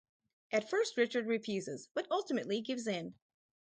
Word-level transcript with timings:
At 0.51 0.67
first 0.67 0.97
Richard 0.97 1.27
refuses 1.27 1.87
but 1.93 2.07
ultimately 2.09 2.59
gives 2.61 2.87
in. 2.87 3.13